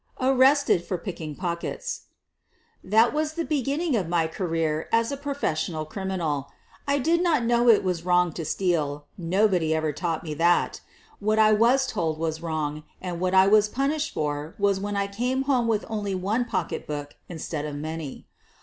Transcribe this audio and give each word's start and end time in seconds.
ARRESTED 0.19 0.83
FOR 0.83 0.97
PICKING 0.97 1.35
POCKETS 1.35 2.05
That 2.83 3.13
was 3.13 3.33
the 3.33 3.45
beginning 3.45 3.95
of 3.95 4.09
my 4.09 4.25
career 4.25 4.89
as 4.91 5.11
a 5.11 5.15
pro 5.15 5.35
fessional 5.35 5.87
criminal. 5.87 6.49
I 6.87 6.97
did 6.97 7.21
not 7.21 7.43
know 7.43 7.69
it 7.69 7.83
was 7.83 8.03
wrong 8.03 8.33
to 8.33 8.43
steal; 8.43 9.05
nobody 9.15 9.75
ever 9.75 9.93
taught 9.93 10.23
me 10.23 10.33
that. 10.33 10.81
What 11.19 11.37
I 11.37 11.53
was 11.53 11.85
told 11.85 12.17
was 12.17 12.41
wrong, 12.41 12.81
and 12.99 13.19
what 13.19 13.35
I 13.35 13.45
was 13.45 13.69
punished 13.69 14.11
for 14.11 14.55
was 14.57 14.79
when 14.79 14.95
I 14.97 15.05
came 15.05 15.43
home 15.43 15.67
with 15.67 15.85
only 15.87 16.15
one 16.15 16.45
pocketbook 16.45 17.13
instead 17.29 17.65
of 17.65 17.75
many. 17.75 18.25